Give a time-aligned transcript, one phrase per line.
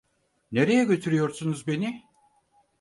[0.51, 2.03] Nereye götürüyorsunuz beni?